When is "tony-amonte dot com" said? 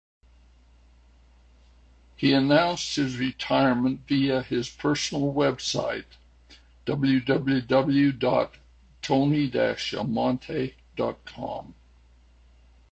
9.03-11.75